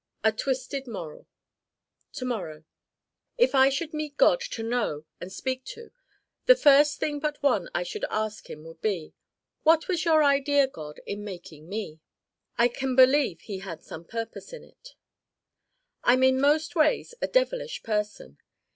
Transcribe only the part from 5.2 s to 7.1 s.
speak to the first